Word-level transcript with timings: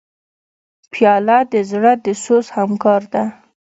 پیاله 0.91 1.37
د 1.53 1.55
زړه 1.71 1.91
د 2.05 2.07
سوز 2.23 2.45
همکار 2.57 3.01
ده. 3.13 3.23